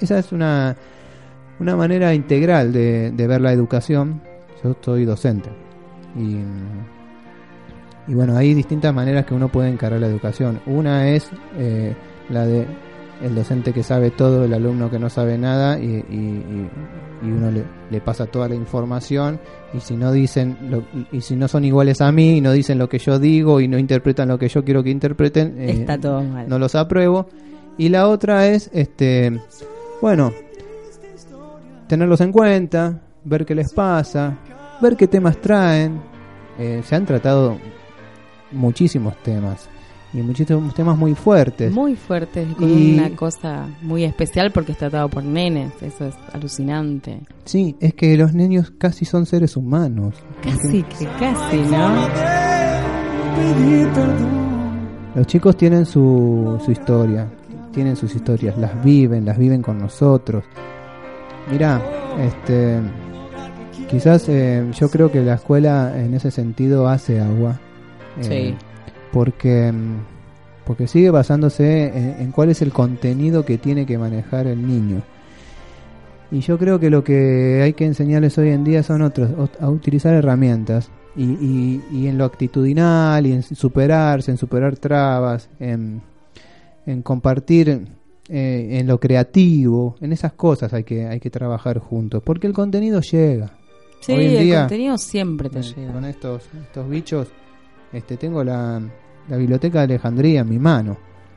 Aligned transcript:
Esa 0.00 0.18
es 0.18 0.32
una, 0.32 0.76
una 1.60 1.76
manera 1.76 2.14
integral 2.14 2.72
de, 2.72 3.10
de 3.10 3.26
ver 3.26 3.40
la 3.40 3.52
educación. 3.52 4.22
Yo 4.62 4.76
soy 4.80 5.04
docente. 5.04 5.50
Y, 6.16 6.38
y 8.10 8.14
bueno, 8.14 8.36
hay 8.36 8.54
distintas 8.54 8.94
maneras 8.94 9.26
que 9.26 9.34
uno 9.34 9.48
puede 9.48 9.68
encarar 9.68 10.00
la 10.00 10.06
educación. 10.06 10.60
Una 10.66 11.08
es 11.10 11.30
eh, 11.56 11.94
la 12.30 12.46
de 12.46 12.66
el 13.22 13.34
docente 13.34 13.72
que 13.72 13.82
sabe 13.82 14.10
todo, 14.10 14.44
el 14.44 14.54
alumno 14.54 14.90
que 14.90 14.98
no 14.98 15.10
sabe 15.10 15.36
nada 15.36 15.78
y, 15.78 15.86
y, 15.86 16.68
y 17.22 17.26
uno 17.26 17.50
le, 17.50 17.64
le, 17.90 18.00
pasa 18.00 18.26
toda 18.26 18.48
la 18.48 18.54
información 18.54 19.40
y 19.74 19.80
si 19.80 19.96
no 19.96 20.12
dicen 20.12 20.56
lo, 20.70 20.84
y 21.10 21.20
si 21.20 21.34
no 21.34 21.48
son 21.48 21.64
iguales 21.64 22.00
a 22.00 22.12
mí 22.12 22.36
y 22.36 22.40
no 22.40 22.52
dicen 22.52 22.78
lo 22.78 22.88
que 22.88 22.98
yo 22.98 23.18
digo 23.18 23.60
y 23.60 23.66
no 23.66 23.76
interpretan 23.76 24.28
lo 24.28 24.38
que 24.38 24.48
yo 24.48 24.64
quiero 24.64 24.84
que 24.84 24.90
interpreten, 24.90 25.56
eh, 25.58 25.70
está 25.80 25.98
todo 25.98 26.22
mal. 26.22 26.48
No 26.48 26.58
los 26.58 26.74
apruebo. 26.74 27.28
Y 27.76 27.88
la 27.88 28.08
otra 28.08 28.46
es 28.46 28.70
este 28.72 29.40
bueno, 30.00 30.32
tenerlos 31.86 32.20
en 32.20 32.32
cuenta, 32.32 33.00
ver 33.24 33.44
qué 33.44 33.54
les 33.54 33.72
pasa, 33.72 34.38
ver 34.80 34.96
qué 34.96 35.08
temas 35.08 35.40
traen. 35.40 36.00
Eh, 36.58 36.82
se 36.84 36.96
han 36.96 37.06
tratado 37.06 37.56
muchísimos 38.50 39.16
temas 39.22 39.68
y 40.12 40.18
muchísimos 40.18 40.74
temas 40.74 40.96
muy 40.96 41.14
fuertes. 41.14 41.72
Muy 41.72 41.94
fuertes, 41.94 42.48
con 42.54 42.68
y... 42.68 42.94
una 42.94 43.10
cosa 43.14 43.66
muy 43.82 44.04
especial 44.04 44.50
porque 44.52 44.72
es 44.72 44.78
tratado 44.78 45.08
por 45.08 45.22
nenes, 45.24 45.72
eso 45.82 46.06
es 46.06 46.14
alucinante. 46.32 47.20
Sí, 47.44 47.76
es 47.80 47.94
que 47.94 48.16
los 48.16 48.34
niños 48.34 48.72
casi 48.78 49.04
son 49.04 49.26
seres 49.26 49.56
humanos. 49.56 50.14
Casi, 50.42 50.82
que 50.82 51.06
casi, 51.18 51.58
¿no? 51.58 52.08
Los 55.14 55.26
chicos 55.26 55.56
tienen 55.56 55.84
su, 55.84 56.60
su 56.64 56.72
historia, 56.72 57.28
tienen 57.72 57.96
sus 57.96 58.14
historias, 58.14 58.56
las 58.58 58.82
viven, 58.82 59.24
las 59.24 59.38
viven 59.38 59.62
con 59.62 59.78
nosotros. 59.78 60.44
Mira, 61.50 61.80
este, 62.18 62.80
quizás 63.88 64.28
eh, 64.28 64.64
yo 64.72 64.90
creo 64.90 65.10
que 65.10 65.22
la 65.22 65.34
escuela 65.34 65.92
en 65.96 66.14
ese 66.14 66.30
sentido 66.30 66.88
hace 66.88 67.20
agua. 67.20 67.58
Eh, 68.20 68.22
sí. 68.22 68.56
Porque, 69.12 69.72
porque 70.66 70.86
sigue 70.86 71.10
basándose 71.10 71.86
en, 71.86 72.20
en, 72.20 72.32
cuál 72.32 72.50
es 72.50 72.60
el 72.60 72.72
contenido 72.72 73.44
que 73.44 73.56
tiene 73.58 73.86
que 73.86 73.96
manejar 73.96 74.46
el 74.46 74.66
niño. 74.66 75.02
Y 76.30 76.40
yo 76.40 76.58
creo 76.58 76.78
que 76.78 76.90
lo 76.90 77.02
que 77.02 77.62
hay 77.62 77.72
que 77.72 77.86
enseñarles 77.86 78.36
hoy 78.36 78.50
en 78.50 78.64
día 78.64 78.82
son 78.82 79.00
otros, 79.00 79.30
a 79.58 79.70
utilizar 79.70 80.12
herramientas. 80.12 80.90
Y, 81.16 81.24
y, 81.24 81.84
y 81.90 82.06
en 82.06 82.18
lo 82.18 82.26
actitudinal, 82.26 83.26
y 83.26 83.32
en 83.32 83.42
superarse, 83.42 84.30
en 84.30 84.36
superar 84.36 84.76
trabas, 84.76 85.48
en, 85.58 86.00
en 86.88 87.02
compartir 87.02 87.86
eh, 88.30 88.78
en 88.78 88.86
lo 88.86 88.98
creativo, 88.98 89.96
en 90.00 90.12
esas 90.12 90.32
cosas 90.32 90.72
hay 90.72 90.84
que 90.84 91.06
hay 91.06 91.20
que 91.20 91.28
trabajar 91.28 91.78
juntos, 91.78 92.22
porque 92.24 92.46
el 92.46 92.54
contenido 92.54 93.00
llega. 93.00 93.52
Sí, 94.00 94.12
Hoy 94.12 94.24
en 94.24 94.30
el 94.30 94.44
día, 94.44 94.60
contenido 94.60 94.96
siempre 94.96 95.50
te 95.50 95.60
eh, 95.60 95.62
llega. 95.62 95.92
Con 95.92 96.04
estos 96.06 96.48
estos 96.62 96.88
bichos, 96.88 97.28
este 97.92 98.16
tengo 98.16 98.42
la, 98.42 98.80
la 99.28 99.36
biblioteca 99.36 99.80
de 99.80 99.84
Alejandría 99.84 100.40
en 100.40 100.48
mi 100.48 100.58
mano. 100.58 100.96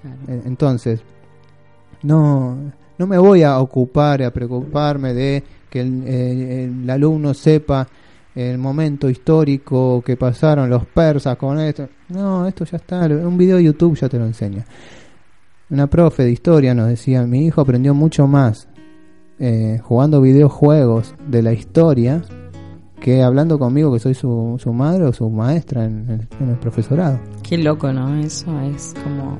Claro. 0.00 0.16
Eh, 0.28 0.42
Entonces, 0.46 1.02
no 2.04 2.56
no 2.98 3.06
me 3.08 3.18
voy 3.18 3.42
a 3.42 3.58
ocupar, 3.58 4.22
a 4.22 4.30
preocuparme 4.30 5.12
de 5.12 5.42
que 5.68 5.80
el, 5.80 6.04
eh, 6.06 6.64
el 6.64 6.88
alumno 6.88 7.34
sepa 7.34 7.88
el 8.34 8.58
momento 8.58 9.10
histórico 9.10 10.02
que 10.02 10.16
pasaron 10.16 10.70
los 10.70 10.86
persas 10.86 11.36
con 11.36 11.58
esto. 11.58 11.88
No, 12.10 12.46
esto 12.46 12.64
ya 12.64 12.76
está, 12.76 13.06
un 13.06 13.36
video 13.36 13.56
de 13.56 13.64
YouTube 13.64 13.96
ya 13.96 14.08
te 14.08 14.18
lo 14.18 14.26
enseña. 14.26 14.64
Una 15.72 15.86
profe 15.86 16.22
de 16.22 16.30
historia 16.30 16.74
nos 16.74 16.88
decía, 16.88 17.22
mi 17.22 17.46
hijo 17.46 17.62
aprendió 17.62 17.94
mucho 17.94 18.26
más 18.26 18.68
eh, 19.38 19.80
jugando 19.82 20.20
videojuegos 20.20 21.14
de 21.26 21.42
la 21.42 21.54
historia 21.54 22.20
que 23.00 23.22
hablando 23.22 23.58
conmigo 23.58 23.90
que 23.90 23.98
soy 23.98 24.12
su, 24.12 24.60
su 24.62 24.70
madre 24.74 25.04
o 25.04 25.14
su 25.14 25.30
maestra 25.30 25.86
en 25.86 26.10
el, 26.10 26.28
en 26.40 26.50
el, 26.50 26.58
profesorado. 26.58 27.18
Qué 27.42 27.56
loco, 27.56 27.90
¿no? 27.90 28.20
Eso 28.20 28.60
es 28.60 28.92
como 29.02 29.38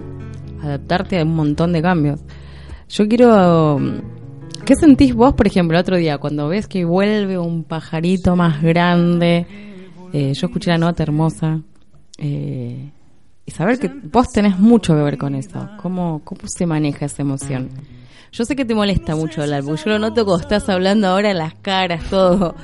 adaptarte 0.62 1.20
a 1.20 1.22
un 1.24 1.34
montón 1.34 1.74
de 1.74 1.82
cambios. 1.82 2.20
Yo 2.88 3.06
quiero... 3.06 3.78
¿Qué 4.64 4.74
sentís 4.74 5.14
vos, 5.14 5.34
por 5.34 5.46
ejemplo, 5.46 5.76
el 5.76 5.82
otro 5.82 5.98
día, 5.98 6.16
cuando 6.16 6.48
ves 6.48 6.66
que 6.66 6.86
vuelve 6.86 7.36
un 7.36 7.62
pajarito 7.64 8.36
más 8.36 8.62
grande? 8.62 9.46
Eh, 10.14 10.32
yo 10.32 10.46
escuché 10.46 10.70
la 10.70 10.78
nota 10.78 11.02
hermosa. 11.02 11.60
Eh, 12.16 12.90
y 13.44 13.50
saber 13.50 13.78
que 13.78 13.88
vos 13.88 14.30
tenés 14.32 14.58
mucho 14.58 14.94
que 14.94 15.02
ver 15.02 15.18
con 15.18 15.34
eso. 15.34 15.68
¿Cómo, 15.80 16.20
cómo 16.24 16.42
se 16.46 16.66
maneja 16.66 17.06
esa 17.06 17.22
emoción? 17.22 17.70
Yo 18.30 18.44
sé 18.44 18.56
que 18.56 18.64
te 18.64 18.74
molesta 18.74 19.16
mucho 19.16 19.42
hablar, 19.42 19.64
porque 19.64 19.82
yo 19.84 19.90
lo 19.90 19.98
noto 19.98 20.24
cuando 20.24 20.42
estás 20.42 20.68
hablando 20.68 21.08
ahora, 21.08 21.34
las 21.34 21.54
caras, 21.54 22.04
todo. 22.08 22.54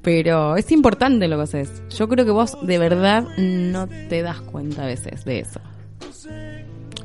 Pero 0.00 0.56
es 0.56 0.70
importante 0.70 1.26
lo 1.28 1.36
que 1.36 1.42
haces. 1.42 1.82
Yo 1.90 2.08
creo 2.08 2.24
que 2.24 2.30
vos 2.30 2.56
de 2.62 2.78
verdad 2.78 3.24
no 3.36 3.88
te 3.88 4.22
das 4.22 4.40
cuenta 4.40 4.84
a 4.84 4.86
veces 4.86 5.24
de 5.24 5.40
eso. 5.40 5.60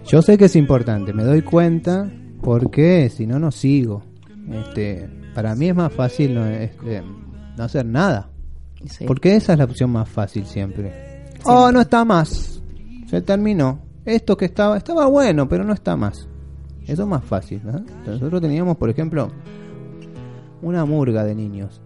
Yo 0.05 0.21
sé 0.21 0.37
que 0.37 0.45
es 0.45 0.55
importante, 0.55 1.11
me 1.11 1.23
doy 1.23 1.41
cuenta 1.41 2.09
porque 2.41 3.09
si 3.09 3.25
no, 3.25 3.39
no 3.39 3.51
sigo. 3.51 4.03
Este, 4.51 5.09
para 5.33 5.55
mí 5.55 5.69
es 5.69 5.75
más 5.75 5.91
fácil 5.91 6.35
no, 6.35 6.45
este, 6.45 7.01
no 7.57 7.63
hacer 7.63 7.85
nada. 7.85 8.29
Sí. 8.85 9.05
Porque 9.05 9.35
esa 9.35 9.53
es 9.53 9.59
la 9.59 9.65
opción 9.65 9.89
más 9.89 10.07
fácil 10.07 10.45
siempre. 10.45 10.91
siempre. 10.91 11.41
Oh, 11.45 11.71
no 11.71 11.81
está 11.81 12.05
más 12.05 12.62
se 13.13 13.21
terminó. 13.21 13.77
Esto 14.05 14.35
que 14.35 14.45
estaba, 14.45 14.75
estaba 14.75 15.05
bueno, 15.05 15.47
pero 15.47 15.63
no 15.63 15.71
está 15.71 15.95
más. 15.95 16.27
Eso 16.87 17.03
es 17.03 17.07
más 17.07 17.23
fácil. 17.23 17.61
¿no? 17.63 17.85
Nosotros 18.07 18.41
teníamos, 18.41 18.75
por 18.75 18.89
ejemplo, 18.89 19.29
una 20.63 20.83
murga 20.85 21.23
de 21.23 21.35
niños. 21.35 21.79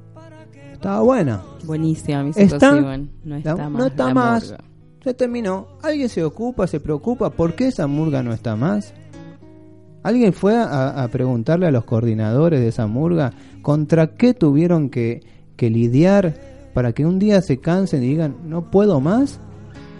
Estaba 0.71 1.01
buena. 1.01 1.41
Buenísima 1.65 2.23
mi 2.23 2.31
situación. 2.31 3.11
no 3.25 3.35
está 3.35 3.55
la, 3.55 3.69
más. 3.69 3.79
No 3.79 3.87
está 3.87 4.13
más. 4.13 4.43
Murga. 4.51 4.63
Se 5.03 5.13
terminó. 5.15 5.67
¿Alguien 5.83 6.07
se 6.07 6.23
ocupa, 6.23 6.65
se 6.65 6.79
preocupa? 6.79 7.29
¿Por 7.29 7.55
qué 7.55 7.67
esa 7.67 7.87
murga 7.87 8.23
no 8.23 8.31
está 8.31 8.55
más? 8.55 8.93
¿Alguien 10.03 10.31
fue 10.31 10.55
a, 10.55 11.03
a 11.03 11.07
preguntarle 11.09 11.67
a 11.67 11.71
los 11.71 11.83
coordinadores 11.83 12.61
de 12.61 12.69
esa 12.69 12.87
murga 12.87 13.33
contra 13.61 14.15
qué 14.15 14.33
tuvieron 14.33 14.89
que, 14.89 15.23
que 15.57 15.69
lidiar 15.69 16.35
para 16.73 16.93
que 16.93 17.05
un 17.05 17.19
día 17.19 17.41
se 17.41 17.57
cansen 17.57 18.01
y 18.03 18.07
digan, 18.07 18.37
no 18.45 18.71
puedo 18.71 19.01
más? 19.01 19.41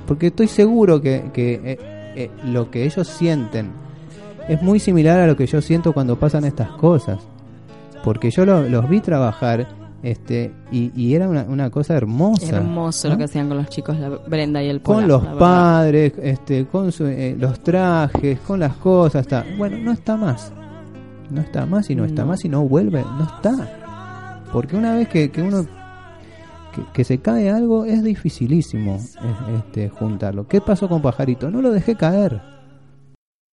Porque 0.08 0.28
estoy 0.28 0.48
seguro 0.48 1.02
que, 1.02 1.30
que 1.34 1.62
eh, 1.64 1.78
eh, 2.16 2.32
lo 2.46 2.72
que 2.72 2.86
ellos 2.86 3.08
sienten 3.08 3.72
es 4.48 4.62
muy 4.62 4.80
similar 4.80 5.20
a 5.20 5.28
lo 5.28 5.36
que 5.36 5.46
yo 5.46 5.62
siento 5.62 5.94
cuando 5.94 6.18
pasan 6.18 6.46
estas 6.46 6.70
cosas. 6.72 7.20
Porque 8.04 8.32
yo 8.32 8.46
lo, 8.46 8.68
los 8.68 8.90
vi 8.90 9.02
trabajar 9.02 9.68
este 10.02 10.54
y, 10.72 10.92
y 10.96 11.16
era 11.16 11.28
una, 11.28 11.44
una, 11.44 11.70
cosa 11.70 11.96
hermosa. 11.96 12.58
Hermoso 12.58 13.08
¿no? 13.08 13.16
lo 13.16 13.18
que 13.18 13.24
hacían 13.26 13.50
con 13.50 13.58
los 13.58 13.68
chicos, 13.68 14.00
la 14.00 14.10
Brenda 14.10 14.64
y 14.64 14.70
el 14.70 14.82
Con 14.82 14.96
Pola, 14.96 15.08
los 15.08 15.26
padres, 15.38 16.14
este, 16.22 16.66
con 16.66 16.92
su, 16.92 17.06
eh, 17.08 17.36
los 17.38 17.60
trajes, 17.60 18.40
con 18.40 18.60
las 18.60 18.74
cosas. 18.78 19.22
Está. 19.22 19.46
Bueno, 19.58 19.78
no 19.78 19.92
está 19.92 20.16
más. 20.16 20.54
No 21.30 21.42
está 21.42 21.66
más 21.66 21.90
y 21.90 21.96
no, 21.96 22.04
no. 22.04 22.08
está 22.08 22.24
más 22.24 22.46
y 22.46 22.50
no 22.50 22.64
vuelve. 22.64 23.02
No 23.02 23.24
está. 23.24 24.44
Porque 24.54 24.78
una 24.78 24.96
vez 24.96 25.10
que, 25.10 25.30
que 25.30 25.42
uno 25.42 25.68
que, 26.94 27.04
se 27.04 27.20
cae 27.20 27.50
algo 27.50 27.86
es 27.86 28.04
dificilísimo 28.04 29.00
este, 29.58 29.90
juntarlo. 29.90 30.48
¿Qué 30.48 30.62
pasó 30.62 30.88
con 30.90 31.02
Pajarito? 31.02 31.50
No 31.52 31.62
lo 31.62 31.72
dejé 31.72 31.96
caer. 31.96 32.57